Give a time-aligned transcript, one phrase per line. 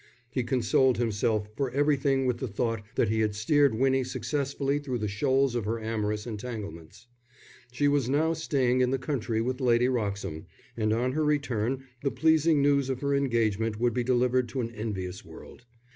[0.31, 4.97] He consoled himself for everything with the thought that he had steered Winnie successfully through
[4.97, 7.05] the shoals of her amorous entanglements.
[7.71, 12.09] She was now staying in the country with Lady Wroxham, and on her return the
[12.09, 15.65] pleasing news of her engagement would be delivered to an envious world.